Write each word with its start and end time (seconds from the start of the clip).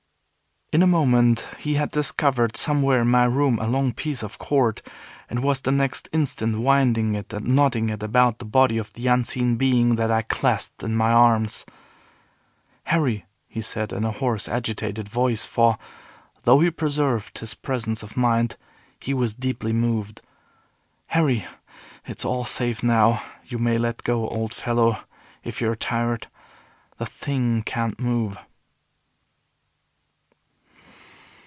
In 0.73 0.81
a 0.81 0.87
moment 0.87 1.49
he 1.59 1.73
had 1.73 1.91
discovered 1.91 2.55
somewhere 2.55 3.01
in 3.01 3.09
my 3.09 3.25
room 3.25 3.59
a 3.59 3.67
long 3.67 3.91
piece 3.91 4.23
of 4.23 4.37
cord, 4.37 4.81
and 5.29 5.43
was 5.43 5.59
the 5.59 5.69
next 5.73 6.07
instant 6.13 6.59
winding 6.61 7.13
it 7.13 7.33
and 7.33 7.45
knotting 7.47 7.89
it 7.89 8.01
about 8.01 8.39
the 8.39 8.45
body 8.45 8.77
of 8.77 8.93
the 8.93 9.05
unseen 9.07 9.57
being 9.57 9.97
that 9.97 10.09
I 10.09 10.21
clasped 10.21 10.81
in 10.81 10.95
my 10.95 11.11
arms. 11.11 11.65
"Harry," 12.85 13.25
he 13.49 13.59
said, 13.59 13.91
in 13.91 14.05
a 14.05 14.13
hoarse, 14.13 14.47
agitated 14.47 15.09
voice, 15.09 15.45
for, 15.45 15.77
though 16.43 16.61
he 16.61 16.71
preserved 16.71 17.39
his 17.39 17.53
presence 17.53 18.01
of 18.01 18.15
mind, 18.15 18.55
he 18.97 19.13
was 19.13 19.33
deeply 19.33 19.73
moved, 19.73 20.21
"Harry, 21.07 21.45
it's 22.07 22.23
all 22.23 22.45
safe 22.45 22.81
now. 22.81 23.21
You 23.43 23.59
may 23.59 23.77
let 23.77 24.05
go, 24.05 24.29
old 24.29 24.53
fellow, 24.53 24.99
if 25.43 25.59
you're 25.59 25.75
tired. 25.75 26.27
The 26.97 27.05
Thing 27.05 27.61
can't 27.63 27.99
move." 27.99 28.37